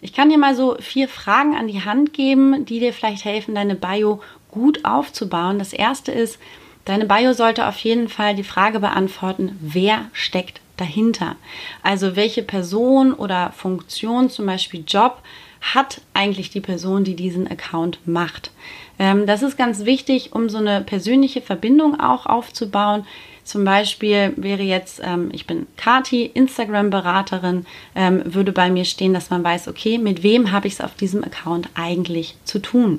Ich 0.01 0.13
kann 0.13 0.29
dir 0.29 0.39
mal 0.39 0.55
so 0.55 0.77
vier 0.81 1.09
Fragen 1.09 1.57
an 1.57 1.69
die 1.69 1.85
Hand 1.85 2.13
geben, 2.13 2.65
die 2.65 2.81
dir 2.81 2.93
vielleicht 2.93 3.25
helfen, 3.25 3.55
deine 3.55 3.75
Bio 3.75 4.21
gut 4.51 4.85
aufzubauen. 4.85 5.59
Das 5.59 5.73
erste 5.73 6.13
ist, 6.13 6.39
deine 6.85 7.07
Bio 7.07 7.33
sollte 7.33 7.67
auf 7.67 7.79
jeden 7.79 8.09
Fall 8.09 8.35
die 8.35 8.45
Frage 8.45 8.81
beantworten, 8.81 9.59
wer 9.61 10.07
steckt 10.13 10.61
dahinter. 10.77 11.37
Also 11.83 12.17
welche 12.17 12.43
Person 12.43 13.15
oder 13.15 13.53
Funktion, 13.53 14.31
zum 14.31 14.47
Beispiel 14.47 14.85
Job, 14.87 15.23
hat 15.61 16.01
eigentlich 16.15 16.51
die 16.51 16.61
Person, 16.61 17.05
die 17.05 17.17
diesen 17.17 17.49
Account 17.49 17.99
macht. 18.07 18.51
Ähm, 18.99 19.27
das 19.27 19.43
ist 19.43 19.57
ganz 19.57 19.85
wichtig, 19.85 20.33
um 20.33 20.49
so 20.49 20.59
eine 20.59 20.83
persönliche 20.83 21.41
Verbindung 21.41 21.99
auch 21.99 22.27
aufzubauen. 22.27 23.07
Zum 23.47 23.65
Beispiel 23.65 24.33
wäre 24.37 24.65
jetzt, 24.65 25.01
ähm, 25.05 25.31
ich 25.33 25.47
bin 25.47 25.69
Kati, 25.77 26.27
Instagram-Beraterin, 26.27 27.65
ähm, 27.95 28.23
würde 28.25 28.51
bei 28.51 28.71
mir 28.71 28.85
stehen, 28.85 29.15
dass 29.15 29.31
man 29.31 29.45
weiß, 29.45 29.69
okay, 29.69 29.99
mit 29.99 30.25
wem 30.25 30.51
habe 30.51 30.67
ich 30.67 30.75
es 30.75 30.81
auf 30.81 30.97
diesem 30.97 31.23
Account 31.23 31.69
eigentlich 31.75 32.35
zu 32.45 32.59
tun. 32.59 32.99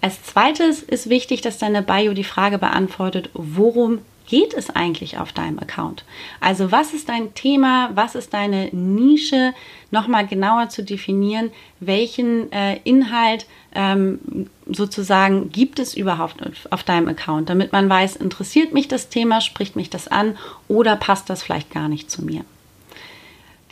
Als 0.00 0.20
zweites 0.24 0.82
ist 0.82 1.08
wichtig, 1.08 1.42
dass 1.42 1.58
deine 1.58 1.82
Bio 1.82 2.12
die 2.12 2.24
Frage 2.24 2.58
beantwortet, 2.58 3.30
worum 3.34 4.00
geht 4.26 4.54
es 4.54 4.70
eigentlich 4.70 5.18
auf 5.18 5.32
deinem 5.32 5.58
Account? 5.58 6.04
Also 6.40 6.72
was 6.72 6.92
ist 6.92 7.08
dein 7.08 7.34
Thema, 7.34 7.90
was 7.94 8.14
ist 8.14 8.34
deine 8.34 8.68
Nische? 8.72 9.54
Nochmal 9.90 10.26
genauer 10.26 10.68
zu 10.68 10.82
definieren, 10.82 11.50
welchen 11.80 12.50
äh, 12.52 12.78
Inhalt 12.84 13.46
ähm, 13.74 14.48
sozusagen 14.66 15.50
gibt 15.50 15.78
es 15.78 15.94
überhaupt 15.94 16.36
auf 16.70 16.82
deinem 16.82 17.08
Account, 17.08 17.48
damit 17.50 17.72
man 17.72 17.88
weiß, 17.88 18.16
interessiert 18.16 18.72
mich 18.72 18.88
das 18.88 19.08
Thema, 19.08 19.40
spricht 19.40 19.76
mich 19.76 19.90
das 19.90 20.08
an 20.08 20.36
oder 20.68 20.96
passt 20.96 21.30
das 21.30 21.42
vielleicht 21.42 21.72
gar 21.72 21.88
nicht 21.88 22.10
zu 22.10 22.24
mir. 22.24 22.44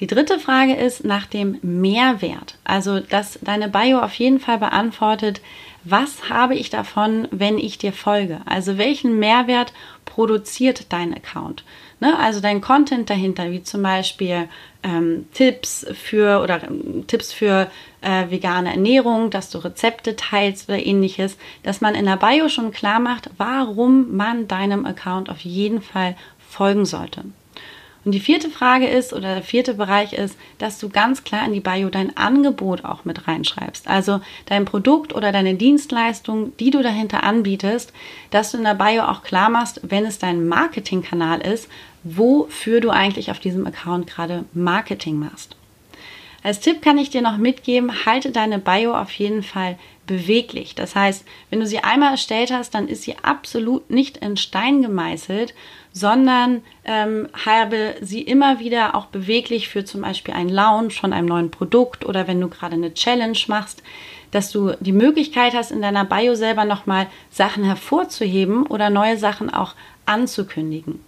Die 0.01 0.07
dritte 0.09 0.41
Frage 0.41 0.75
ist 0.75 1.05
nach 1.05 1.27
dem 1.27 1.59
Mehrwert. 1.63 2.57
Also, 2.65 3.01
dass 3.01 3.39
deine 3.43 3.69
Bio 3.69 4.01
auf 4.01 4.15
jeden 4.15 4.41
Fall 4.41 4.59
beantwortet, 4.59 5.41
was 5.85 6.31
habe 6.31 6.55
ich 6.55 6.71
davon, 6.71 7.29
wenn 7.31 7.59
ich 7.59 7.79
dir 7.79 7.93
folge? 7.93 8.41
Also, 8.47 8.79
welchen 8.79 9.19
Mehrwert 9.19 9.73
produziert 10.05 10.93
dein 10.93 11.15
Account? 11.15 11.65
Ne? 12.01 12.19
Also, 12.19 12.41
dein 12.41 12.61
Content 12.61 13.11
dahinter, 13.11 13.51
wie 13.51 13.63
zum 13.63 13.83
Beispiel 13.83 14.49
ähm, 14.83 15.27
Tipps 15.33 15.87
für 15.93 16.41
oder 16.43 16.63
ähm, 16.65 17.07
Tipps 17.07 17.33
für 17.33 17.71
äh, 18.01 18.31
vegane 18.31 18.71
Ernährung, 18.71 19.31
dass 19.31 19.51
du 19.51 19.59
Rezepte 19.59 20.17
teilst 20.17 20.69
oder 20.69 20.85
ähnliches, 20.85 21.37
dass 21.63 21.81
man 21.81 21.95
in 21.95 22.07
der 22.07 22.17
Bio 22.17 22.49
schon 22.49 22.73
klar 22.73 23.01
macht, 23.01 23.31
warum 23.37 24.17
man 24.17 24.49
deinem 24.49 24.87
Account 24.87 25.31
auf 25.31 25.41
jeden 25.41 25.83
Fall 25.83 26.17
folgen 26.39 26.85
sollte. 26.85 27.25
Und 28.05 28.13
die 28.13 28.21
vierte 28.21 28.51
Frage 28.51 28.87
ist 28.87 29.13
oder 29.13 29.35
der 29.35 29.43
vierte 29.43 29.75
Bereich 29.75 30.13
ist, 30.13 30.37
dass 30.59 30.79
du 30.79 30.91
ganz 30.91 31.25
klar 31.25 31.47
in 31.47 31.55
die 31.55 31.61
Bio 31.61 31.89
dein 31.89 32.17
Angebot 32.17 32.85
auch 32.85 33.05
mit 33.05 33.27
reinschreibst. 33.27 33.89
Also 33.89 34.21
dein 34.47 34.67
Produkt 34.67 35.15
oder 35.15 35.33
deine 35.33 35.55
Dienstleistung, 35.55 36.55
die 36.59 36.71
du 36.71 36.83
dahinter 36.83 37.23
anbietest, 37.23 37.93
dass 38.31 38.51
du 38.51 38.59
in 38.59 38.65
der 38.65 38.75
Bio 38.75 39.05
auch 39.05 39.23
klar 39.23 39.49
machst, 39.49 39.81
wenn 39.83 40.05
es 40.05 40.19
dein 40.19 40.47
Marketingkanal 40.47 41.41
ist, 41.41 41.69
wofür 42.03 42.81
du 42.81 42.91
eigentlich 42.91 43.31
auf 43.31 43.41
diesem 43.41 43.67
Account 43.67 44.07
gerade 44.07 44.45
Marketing 44.53 45.19
machst. 45.19 45.57
Als 46.43 46.61
Tipp 46.61 46.83
kann 46.83 46.99
ich 46.99 47.09
dir 47.09 47.23
noch 47.23 47.39
mitgeben, 47.39 48.05
halte 48.05 48.31
deine 48.31 48.59
Bio 48.59 48.95
auf 48.95 49.11
jeden 49.13 49.43
Fall 49.43 49.79
beweglich. 50.07 50.75
Das 50.75 50.95
heißt, 50.95 51.25
wenn 51.49 51.61
du 51.61 51.67
sie 51.67 51.79
einmal 51.79 52.11
erstellt 52.11 52.53
hast, 52.53 52.75
dann 52.75 52.87
ist 52.87 53.05
sie 53.05 53.17
absolut 53.23 53.89
nicht 53.89 54.19
in 54.19 54.37
Stein 54.37 54.83
gemeißelt, 54.83 55.55
sondern 55.95 56.63
ähm, 56.85 57.29
habe 57.47 57.95
sie 58.03 58.21
immer 58.21 58.59
wieder 58.59 58.97
auch 58.97 59.07
beweglich 59.07 59.69
für 59.69 59.85
zum 59.85 60.03
Beispiel 60.03 60.35
einen 60.35 60.49
Launch 60.51 61.01
von 61.01 61.13
einem 61.13 61.29
neuen 61.29 61.51
Produkt 61.53 62.05
oder 62.05 62.27
wenn 62.27 62.41
du 62.41 62.49
gerade 62.49 62.75
eine 62.75 62.93
Challenge 62.93 63.39
machst, 63.47 63.83
dass 64.33 64.51
du 64.51 64.73
die 64.81 64.93
Möglichkeit 64.93 65.55
hast, 65.55 65.71
in 65.71 65.81
deiner 65.81 66.05
Bio 66.05 66.35
selber 66.35 66.65
nochmal 66.65 67.07
Sachen 67.31 67.63
hervorzuheben 67.63 68.67
oder 68.67 68.91
neue 68.91 69.17
Sachen 69.17 69.49
auch 69.55 69.77
anzukündigen. 70.05 70.99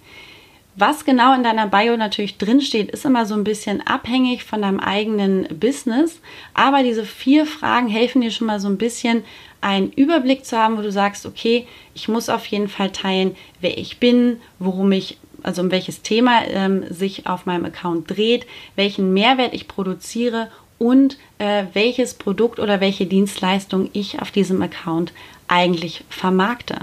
Was 0.79 1.07
genau 1.07 1.35
in 1.35 1.43
deiner 1.43 1.69
Bio 1.69 1.97
natürlich 1.97 2.37
drinsteht, 2.37 2.91
ist 2.91 3.07
immer 3.07 3.25
so 3.25 3.35
ein 3.35 3.45
bisschen 3.45 3.81
abhängig 3.87 4.45
von 4.45 4.61
deinem 4.61 4.79
eigenen 4.79 5.49
Business. 5.59 6.21
Aber 6.53 6.83
diese 6.83 7.07
vier 7.07 7.47
Fragen 7.47 7.89
helfen 7.89 8.21
dir 8.21 8.31
schon 8.31 8.47
mal 8.47 8.61
so 8.61 8.69
ein 8.69 8.77
bisschen 8.77 9.25
einen 9.63 9.91
Überblick 9.91 10.45
zu 10.45 10.59
haben, 10.59 10.77
wo 10.77 10.83
du 10.83 10.93
sagst, 10.93 11.25
okay, 11.25 11.67
ich 11.95 12.09
muss 12.09 12.29
auf 12.29 12.45
jeden 12.47 12.69
Fall 12.69 12.93
teilen, 12.93 13.35
wer 13.63 13.79
ich 13.79 13.99
bin, 14.01 14.39
worum 14.59 14.93
ich, 14.93 15.17
also 15.43 15.63
um 15.63 15.71
welches 15.71 16.03
Thema 16.03 16.47
ähm, 16.47 16.85
sich 16.91 17.27
auf 17.27 17.47
meinem 17.47 17.65
Account 17.65 18.11
dreht, 18.11 18.47
welchen 18.75 19.15
Mehrwert 19.15 19.55
ich 19.55 19.69
produziere 19.69 20.51
und 20.79 21.17
äh, 21.39 21.65
welches 21.73 22.13
Produkt 22.13 22.61
oder 22.61 22.81
welche 22.83 23.07
Dienstleistung 23.07 23.89
ich 23.95 24.21
auf 24.21 24.31
diesem 24.31 24.61
Account 24.61 25.15
eigentlich 25.49 26.05
vermarkte. 26.11 26.81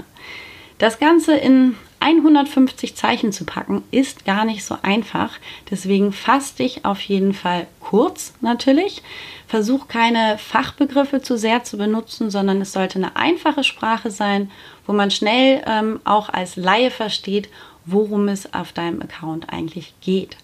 Das 0.78 0.98
Ganze 0.98 1.36
in 1.36 1.76
150 2.04 2.96
Zeichen 2.96 3.32
zu 3.32 3.46
packen, 3.46 3.82
ist 3.90 4.26
gar 4.26 4.44
nicht 4.44 4.62
so 4.62 4.76
einfach. 4.82 5.38
Deswegen 5.70 6.12
fass 6.12 6.54
dich 6.54 6.84
auf 6.84 7.00
jeden 7.00 7.32
Fall 7.32 7.66
kurz 7.80 8.34
natürlich. 8.42 9.02
Versuch 9.46 9.88
keine 9.88 10.36
Fachbegriffe 10.36 11.22
zu 11.22 11.38
sehr 11.38 11.64
zu 11.64 11.78
benutzen, 11.78 12.30
sondern 12.30 12.60
es 12.60 12.72
sollte 12.72 12.98
eine 12.98 13.16
einfache 13.16 13.64
Sprache 13.64 14.10
sein, 14.10 14.50
wo 14.86 14.92
man 14.92 15.10
schnell 15.10 15.62
ähm, 15.66 16.00
auch 16.04 16.28
als 16.28 16.56
Laie 16.56 16.90
versteht, 16.90 17.48
worum 17.86 18.28
es 18.28 18.52
auf 18.52 18.72
deinem 18.72 19.00
Account 19.00 19.50
eigentlich 19.50 19.94
geht. 20.02 20.36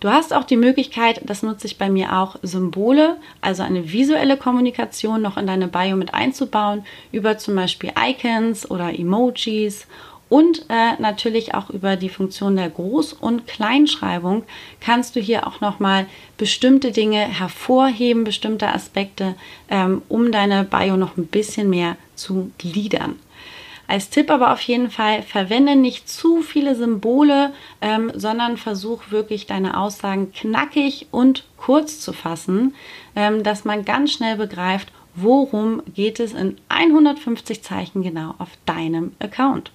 Du 0.00 0.08
hast 0.08 0.32
auch 0.32 0.44
die 0.44 0.56
Möglichkeit, 0.56 1.20
das 1.24 1.42
nutze 1.42 1.66
ich 1.66 1.78
bei 1.78 1.90
mir 1.90 2.18
auch, 2.18 2.36
Symbole, 2.42 3.16
also 3.40 3.62
eine 3.62 3.92
visuelle 3.92 4.36
Kommunikation 4.36 5.22
noch 5.22 5.36
in 5.36 5.46
deine 5.46 5.68
Bio 5.68 5.96
mit 5.96 6.14
einzubauen, 6.14 6.84
über 7.10 7.38
zum 7.38 7.56
Beispiel 7.56 7.92
Icons 7.98 8.68
oder 8.70 8.96
Emojis 8.96 9.86
und 10.28 10.66
äh, 10.68 11.00
natürlich 11.00 11.54
auch 11.54 11.70
über 11.70 11.96
die 11.96 12.10
Funktion 12.10 12.56
der 12.56 12.70
Groß- 12.70 13.18
und 13.18 13.46
Kleinschreibung 13.46 14.44
kannst 14.80 15.16
du 15.16 15.20
hier 15.20 15.46
auch 15.46 15.60
nochmal 15.60 16.06
bestimmte 16.36 16.92
Dinge 16.92 17.20
hervorheben, 17.20 18.24
bestimmte 18.24 18.68
Aspekte, 18.68 19.34
ähm, 19.70 20.02
um 20.08 20.30
deine 20.30 20.64
Bio 20.64 20.96
noch 20.96 21.16
ein 21.16 21.26
bisschen 21.26 21.70
mehr 21.70 21.96
zu 22.14 22.50
gliedern. 22.58 23.18
Als 23.86 24.10
Tipp 24.10 24.30
aber 24.30 24.52
auf 24.52 24.60
jeden 24.60 24.90
Fall, 24.90 25.22
verwende 25.22 25.74
nicht 25.74 26.10
zu 26.10 26.42
viele 26.42 26.74
Symbole, 26.74 27.54
ähm, 27.80 28.12
sondern 28.14 28.58
versuch 28.58 29.10
wirklich 29.10 29.46
deine 29.46 29.80
Aussagen 29.80 30.30
knackig 30.32 31.06
und 31.10 31.44
kurz 31.56 32.00
zu 32.00 32.12
fassen, 32.12 32.74
ähm, 33.16 33.42
dass 33.42 33.64
man 33.64 33.86
ganz 33.86 34.12
schnell 34.12 34.36
begreift, 34.36 34.92
worum 35.14 35.82
geht 35.94 36.20
es 36.20 36.34
in 36.34 36.58
150 36.68 37.62
Zeichen 37.62 38.02
genau 38.02 38.34
auf 38.36 38.50
deinem 38.66 39.12
Account. 39.20 39.72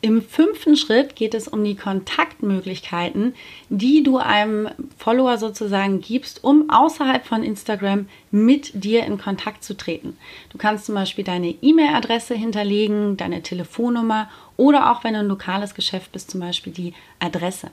Im 0.00 0.22
fünften 0.22 0.76
Schritt 0.76 1.16
geht 1.16 1.34
es 1.34 1.48
um 1.48 1.64
die 1.64 1.74
Kontaktmöglichkeiten, 1.74 3.34
die 3.68 4.04
du 4.04 4.18
einem 4.18 4.68
Follower 4.96 5.38
sozusagen 5.38 6.00
gibst, 6.00 6.44
um 6.44 6.70
außerhalb 6.70 7.26
von 7.26 7.42
Instagram 7.42 8.08
mit 8.30 8.84
dir 8.84 9.04
in 9.04 9.18
Kontakt 9.18 9.64
zu 9.64 9.76
treten. 9.76 10.16
Du 10.50 10.58
kannst 10.58 10.86
zum 10.86 10.94
Beispiel 10.94 11.24
deine 11.24 11.52
E-Mail-Adresse 11.60 12.34
hinterlegen, 12.34 13.16
deine 13.16 13.42
Telefonnummer 13.42 14.30
oder 14.56 14.92
auch 14.92 15.02
wenn 15.02 15.14
du 15.14 15.20
ein 15.20 15.26
lokales 15.26 15.74
Geschäft 15.74 16.12
bist, 16.12 16.30
zum 16.30 16.40
Beispiel 16.40 16.72
die 16.72 16.94
Adresse. 17.18 17.72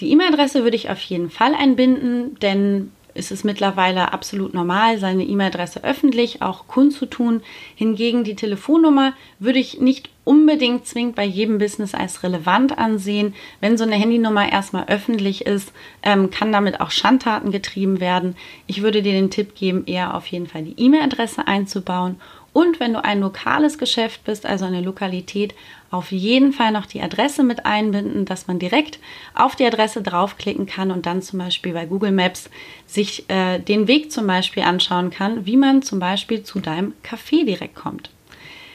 Die 0.00 0.10
E-Mail-Adresse 0.10 0.64
würde 0.64 0.76
ich 0.76 0.90
auf 0.90 1.00
jeden 1.00 1.30
Fall 1.30 1.54
einbinden, 1.54 2.38
denn 2.40 2.92
ist 3.14 3.30
es 3.30 3.44
mittlerweile 3.44 4.12
absolut 4.12 4.54
normal, 4.54 4.98
seine 4.98 5.24
E-Mail-Adresse 5.24 5.84
öffentlich 5.84 6.42
auch 6.42 6.66
kundzutun. 6.66 7.42
Hingegen 7.74 8.24
die 8.24 8.36
Telefonnummer 8.36 9.12
würde 9.38 9.58
ich 9.58 9.80
nicht 9.80 10.10
unbedingt 10.24 10.86
zwingend 10.86 11.16
bei 11.16 11.24
jedem 11.24 11.58
Business 11.58 11.94
als 11.94 12.22
relevant 12.22 12.78
ansehen. 12.78 13.34
Wenn 13.60 13.76
so 13.76 13.84
eine 13.84 13.96
Handynummer 13.96 14.50
erstmal 14.50 14.86
öffentlich 14.86 15.46
ist, 15.46 15.72
ähm, 16.02 16.30
kann 16.30 16.52
damit 16.52 16.80
auch 16.80 16.90
Schandtaten 16.90 17.50
getrieben 17.50 18.00
werden. 18.00 18.36
Ich 18.66 18.82
würde 18.82 19.02
dir 19.02 19.12
den 19.12 19.30
Tipp 19.30 19.54
geben, 19.54 19.84
eher 19.86 20.14
auf 20.14 20.26
jeden 20.26 20.46
Fall 20.46 20.62
die 20.62 20.80
E-Mail-Adresse 20.80 21.46
einzubauen 21.46 22.20
und 22.52 22.80
wenn 22.80 22.92
du 22.92 23.02
ein 23.02 23.20
lokales 23.20 23.78
Geschäft 23.78 24.24
bist, 24.24 24.44
also 24.44 24.64
eine 24.64 24.82
Lokalität, 24.82 25.54
auf 25.90 26.12
jeden 26.12 26.52
Fall 26.52 26.72
noch 26.72 26.86
die 26.86 27.00
Adresse 27.00 27.42
mit 27.42 27.64
einbinden, 27.64 28.24
dass 28.24 28.46
man 28.46 28.58
direkt 28.58 28.98
auf 29.34 29.56
die 29.56 29.66
Adresse 29.66 30.02
draufklicken 30.02 30.66
kann 30.66 30.90
und 30.90 31.06
dann 31.06 31.22
zum 31.22 31.38
Beispiel 31.38 31.72
bei 31.72 31.86
Google 31.86 32.12
Maps 32.12 32.50
sich 32.86 33.28
äh, 33.28 33.58
den 33.58 33.88
Weg 33.88 34.12
zum 34.12 34.26
Beispiel 34.26 34.62
anschauen 34.62 35.10
kann, 35.10 35.46
wie 35.46 35.56
man 35.56 35.82
zum 35.82 35.98
Beispiel 35.98 36.42
zu 36.42 36.60
deinem 36.60 36.94
Café 37.04 37.44
direkt 37.44 37.74
kommt. 37.74 38.10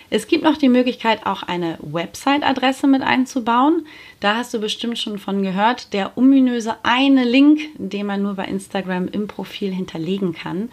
Es 0.09 0.27
gibt 0.27 0.43
noch 0.43 0.57
die 0.57 0.69
Möglichkeit, 0.69 1.25
auch 1.25 1.43
eine 1.43 1.77
Website-Adresse 1.81 2.87
mit 2.87 3.01
einzubauen. 3.01 3.85
Da 4.21 4.37
hast 4.37 4.53
du 4.53 4.59
bestimmt 4.59 4.97
schon 4.97 5.19
von 5.19 5.43
gehört, 5.43 5.91
der 5.91 6.17
ominöse 6.17 6.77
eine 6.83 7.25
Link, 7.25 7.59
den 7.77 8.05
man 8.05 8.21
nur 8.21 8.35
bei 8.35 8.45
Instagram 8.45 9.09
im 9.09 9.27
Profil 9.27 9.73
hinterlegen 9.73 10.33
kann. 10.33 10.69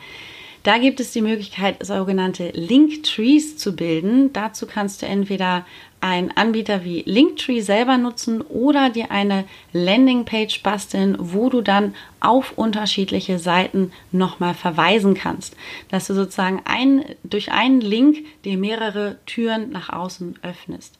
Da 0.65 0.79
gibt 0.79 0.99
es 0.99 1.13
die 1.13 1.21
Möglichkeit, 1.21 1.85
sogenannte 1.85 2.49
Linktrees 2.55 3.59
zu 3.59 3.77
bilden. 3.77 4.33
Dazu 4.33 4.67
kannst 4.67 5.03
du 5.03 5.07
entweder 5.07 5.67
einen 6.01 6.35
Anbieter 6.35 6.85
wie 6.85 7.03
Linktree 7.05 7.61
selber 7.61 7.99
nutzen 7.99 8.41
oder 8.41 8.89
dir 8.89 9.11
eine 9.11 9.45
Landingpage 9.75 10.63
basteln, 10.63 11.17
wo 11.19 11.51
du 11.51 11.61
dann 11.61 11.95
auf 12.21 12.57
unterschiedliche 12.57 13.39
Seiten 13.39 13.93
nochmal 14.11 14.55
verweisen 14.55 15.13
kannst. 15.13 15.55
Dass 15.91 16.07
du 16.07 16.15
sozusagen 16.15 16.63
ein, 16.65 17.05
durch 17.25 17.53
einen 17.53 17.83
Link 17.83 18.25
dir 18.47 18.57
mehrere 18.57 19.19
Türen 19.27 19.71
nach 19.71 19.91
außen 19.91 20.39
öffnest. 20.41 20.99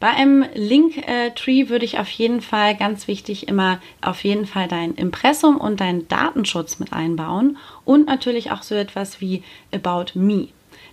Bei 0.00 0.08
einem 0.08 0.46
Linktree 0.54 1.68
würde 1.68 1.84
ich 1.84 1.98
auf 1.98 2.08
jeden 2.08 2.40
Fall, 2.40 2.74
ganz 2.74 3.06
wichtig, 3.06 3.48
immer 3.48 3.80
auf 4.00 4.24
jeden 4.24 4.46
Fall 4.46 4.66
dein 4.66 4.94
Impressum 4.94 5.58
und 5.58 5.80
deinen 5.80 6.08
Datenschutz 6.08 6.78
mit 6.78 6.94
einbauen 6.94 7.58
und 7.84 8.06
natürlich 8.06 8.50
auch 8.50 8.62
so 8.62 8.74
etwas 8.74 9.20
wie 9.20 9.42
About 9.72 10.18
Me. 10.18 10.48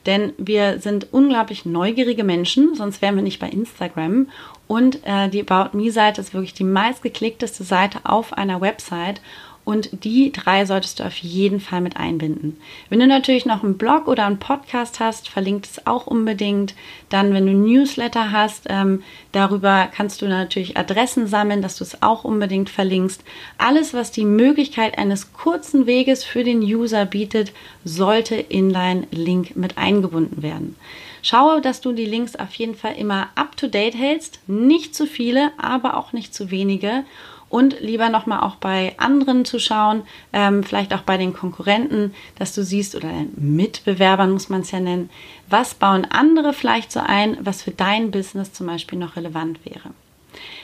Denn 0.06 0.34
wir 0.38 0.80
sind 0.80 1.12
unglaublich 1.12 1.66
neugierige 1.66 2.26
Menschen, 2.26 2.76
sonst 2.76 3.02
wären 3.02 3.16
wir 3.16 3.24
nicht 3.24 3.40
bei 3.40 3.50
Instagram. 3.50 4.28
Und 4.68 5.00
äh, 5.06 5.30
die 5.30 5.46
About 5.48 5.78
Me-Seite 5.78 6.20
ist 6.20 6.34
wirklich 6.34 6.54
die 6.54 6.66
meistgeklickteste 6.66 7.64
Seite 7.64 8.00
auf 8.04 8.34
einer 8.34 8.60
Website. 8.60 9.22
Und 9.68 10.06
die 10.06 10.32
drei 10.32 10.64
solltest 10.66 11.02
du 11.02 11.04
auf 11.04 11.18
jeden 11.18 11.60
Fall 11.60 11.82
mit 11.82 11.98
einbinden. 11.98 12.56
Wenn 12.88 13.02
du 13.02 13.06
natürlich 13.06 13.46
noch 13.46 13.66
einen 13.66 13.78
Blog 13.78 14.08
oder 14.08 14.26
einen 14.26 14.40
Podcast 14.40 15.02
hast, 15.02 15.28
verlinkt 15.28 15.66
es 15.66 15.86
auch 15.86 16.08
unbedingt. 16.08 16.74
Dann, 17.10 17.34
wenn 17.34 17.46
du 17.46 17.52
Newsletter 17.52 18.32
hast, 18.32 18.68
ähm, 18.70 19.04
darüber 19.34 19.90
kannst 19.94 20.22
du 20.22 20.30
natürlich 20.30 20.78
Adressen 20.78 21.28
sammeln, 21.28 21.62
dass 21.62 21.76
du 21.76 21.84
es 21.84 22.02
auch 22.02 22.24
unbedingt 22.24 22.70
verlinkst. 22.70 23.26
Alles, 23.58 23.94
was 23.94 24.12
die 24.12 24.24
Möglichkeit 24.24 24.98
eines 24.98 25.34
kurzen 25.34 25.86
Weges 25.86 26.24
für 26.24 26.46
den 26.46 26.62
User 26.62 27.06
bietet, 27.06 27.52
sollte 27.84 28.36
in 28.36 28.72
dein 28.72 29.06
Link 29.12 29.58
mit 29.58 29.78
eingebunden 29.78 30.44
werden. 30.44 30.78
Schaue, 31.22 31.60
dass 31.60 31.82
du 31.82 31.92
die 31.92 32.06
Links 32.06 32.38
auf 32.38 32.54
jeden 32.54 32.76
Fall 32.76 32.96
immer 32.96 33.28
up-to-date 33.36 33.96
hältst. 33.96 34.40
Nicht 34.48 34.96
zu 34.96 35.06
viele, 35.06 35.52
aber 35.58 35.98
auch 35.98 36.14
nicht 36.14 36.34
zu 36.34 36.52
wenige 36.52 37.04
und 37.50 37.80
lieber 37.80 38.10
nochmal 38.10 38.42
auch 38.42 38.56
bei 38.56 38.94
anderen 38.98 39.46
zu 39.46 39.60
schauen, 39.60 40.04
ähm, 40.34 40.64
vielleicht 40.64 40.94
auch 40.94 41.02
bei 41.02 41.18
den 41.18 41.34
Konkurrenten, 41.34 42.14
dass 42.38 42.54
du 42.54 42.64
siehst, 42.64 42.96
oder 42.96 43.12
Mitbewerbern 43.36 44.32
muss 44.32 44.50
man 44.50 44.62
es 44.62 44.72
ja 44.72 44.80
nennen, 44.80 45.10
was 45.50 45.74
bauen 45.74 46.06
andere 46.10 46.54
vielleicht 46.54 46.92
so 46.92 47.00
ein, 47.00 47.38
was 47.42 47.62
für 47.62 47.72
dein 47.72 48.12
Business 48.12 48.54
zum 48.54 48.68
Beispiel 48.68 49.00
noch 49.00 49.16
relevant 49.16 49.60
wäre. 49.66 49.92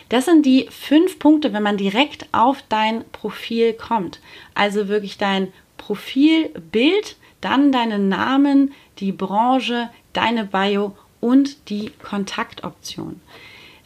Das 0.10 0.26
sind 0.26 0.46
die 0.46 0.68
fünf 0.70 1.18
Punkte, 1.20 1.54
wenn 1.54 1.64
man 1.64 1.78
direkt 1.78 2.28
auf 2.32 2.64
dein 2.70 3.04
Profil 3.12 3.74
kommt. 3.74 4.20
Also 4.54 4.88
wirklich 4.88 5.18
dein 5.18 5.52
Profilbild, 5.78 7.16
dann 7.42 7.72
deinen 7.72 8.10
Namen, 8.10 8.74
die 9.00 9.12
Branche, 9.12 9.90
deine 10.14 10.46
Bio 10.46 10.96
und 11.20 11.70
die 11.70 11.92
Kontaktoption 12.04 13.22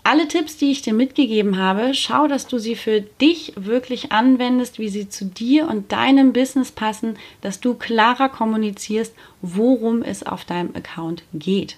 alle 0.08 0.30
Tipps, 0.30 0.56
die 0.56 0.72
ich 0.72 0.82
dir 0.82 0.94
mitgegeben 0.94 1.58
habe, 1.58 1.94
schau, 1.94 2.30
dass 2.30 2.48
du 2.48 2.60
sie 2.60 2.78
für 2.78 3.02
dich 3.02 3.52
wirklich 3.58 4.14
anwendest, 4.14 4.80
wie 4.80 4.88
sie 4.88 5.10
zu 5.10 5.26
dir 5.26 5.68
und 5.68 5.92
deinem 5.92 6.32
Business 6.32 6.72
passen, 6.72 7.18
dass 7.42 7.60
du 7.60 7.74
klarer 7.74 8.30
kommunizierst, 8.30 9.14
worum 9.42 10.04
es 10.04 10.24
auf 10.24 10.46
deinem 10.46 10.74
Account 10.78 11.24
geht. 11.34 11.76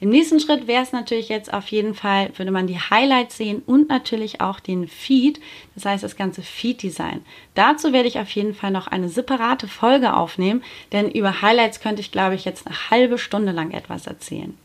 Im 0.00 0.10
nächsten 0.10 0.38
Schritt 0.38 0.66
wäre 0.66 0.82
es 0.82 0.92
natürlich 0.92 1.30
jetzt 1.30 1.54
auf 1.54 1.68
jeden 1.68 1.94
Fall, 1.94 2.30
würde 2.36 2.50
man 2.50 2.66
die 2.66 2.78
Highlights 2.78 3.38
sehen 3.38 3.62
und 3.64 3.88
natürlich 3.88 4.42
auch 4.42 4.60
den 4.60 4.86
Feed, 4.86 5.40
das 5.74 5.86
heißt 5.86 6.04
das 6.04 6.16
ganze 6.16 6.42
Feed-Design. 6.42 7.24
Dazu 7.54 7.94
werde 7.94 8.08
ich 8.08 8.18
auf 8.18 8.28
jeden 8.32 8.52
Fall 8.52 8.70
noch 8.70 8.86
eine 8.86 9.08
separate 9.08 9.66
Folge 9.66 10.12
aufnehmen, 10.12 10.62
denn 10.92 11.10
über 11.10 11.40
Highlights 11.40 11.80
könnte 11.80 12.02
ich, 12.02 12.12
glaube 12.12 12.34
ich, 12.34 12.44
jetzt 12.44 12.66
eine 12.66 12.90
halbe 12.90 13.16
Stunde 13.16 13.52
lang 13.52 13.70
etwas 13.70 14.06
erzählen. 14.06 14.58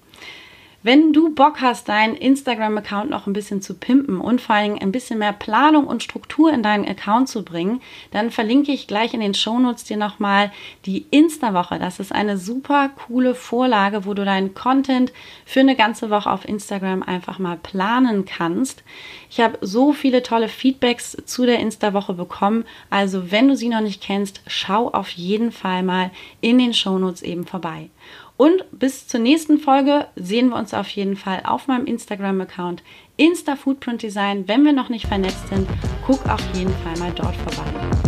Wenn 0.88 1.12
du 1.12 1.36
Bock 1.36 1.60
hast, 1.60 1.90
deinen 1.90 2.16
Instagram-Account 2.16 3.10
noch 3.10 3.28
ein 3.28 3.34
bisschen 3.34 3.62
zu 3.62 3.74
pimpen 3.74 4.22
und 4.22 4.40
vor 4.40 4.56
allem 4.56 4.78
ein 4.80 4.94
bisschen 4.94 5.20
mehr 5.20 5.34
Planung 5.34 5.86
und 5.86 6.02
Struktur 6.02 6.54
in 6.54 6.64
deinen 6.64 6.88
Account 6.88 7.28
zu 7.28 7.44
bringen, 7.44 7.82
dann 8.12 8.32
verlinke 8.32 8.72
ich 8.72 8.88
gleich 8.88 9.14
in 9.14 9.20
den 9.20 9.34
Shownotes 9.34 9.84
dir 9.84 9.98
nochmal 9.98 10.50
die 10.86 11.06
Insta-Woche. 11.12 11.78
Das 11.78 12.00
ist 12.00 12.14
eine 12.14 12.38
super 12.38 12.88
coole 12.88 13.36
Vorlage, 13.36 14.06
wo 14.06 14.14
du 14.14 14.24
deinen 14.24 14.54
Content 14.54 15.12
für 15.46 15.60
eine 15.60 15.76
ganze 15.76 16.10
Woche 16.10 16.32
auf 16.32 16.48
Instagram 16.48 17.04
einfach 17.04 17.38
mal 17.38 17.58
planen 17.58 18.24
kannst. 18.24 18.86
Ich 19.30 19.42
habe 19.42 19.58
so 19.60 19.92
viele 19.92 20.24
tolle 20.24 20.48
Feedbacks 20.48 21.18
zu 21.26 21.46
der 21.46 21.60
Insta-Woche 21.60 22.14
bekommen. 22.14 22.64
Also 22.90 23.30
wenn 23.30 23.50
du 23.50 23.58
sie 23.58 23.68
noch 23.68 23.82
nicht 23.82 24.02
kennst, 24.02 24.40
schau 24.48 24.88
auf 24.88 25.10
jeden 25.10 25.52
Fall 25.52 25.84
mal 25.84 26.12
in 26.40 26.58
den 26.58 26.74
Shownotes 26.74 27.24
eben 27.24 27.46
vorbei. 27.46 27.90
Und 28.38 28.66
bis 28.72 29.08
zur 29.08 29.20
nächsten 29.20 29.58
Folge 29.58 30.08
sehen 30.16 30.50
wir 30.50 30.58
uns 30.58 30.74
auf 30.74 30.88
jeden 30.90 31.16
Fall 31.16 31.42
auf 31.44 31.68
meinem 31.68 31.88
Instagram-Account 31.88 32.84
Insta 33.18 33.56
Footprint 33.56 34.04
Design. 34.04 34.48
Wenn 34.48 34.64
wir 34.64 34.74
noch 34.74 34.90
nicht 34.90 35.08
vernetzt 35.08 35.48
sind, 35.50 35.68
guck 36.06 36.24
auf 36.30 36.42
jeden 36.54 36.74
Fall 36.84 36.98
mal 37.00 37.12
dort 37.16 37.36
vorbei. 37.36 38.07